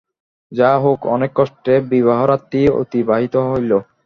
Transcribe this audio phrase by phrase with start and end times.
[0.51, 3.71] যাহা হউক, অনেক কষ্টে বিবাহরাত্রি অতিবাহিত হইল।